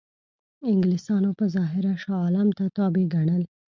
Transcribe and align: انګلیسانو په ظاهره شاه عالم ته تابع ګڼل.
انګلیسانو 0.69 1.29
په 1.39 1.45
ظاهره 1.55 1.93
شاه 2.03 2.17
عالم 2.23 2.47
ته 2.57 2.63
تابع 2.77 3.03
ګڼل. 3.13 3.43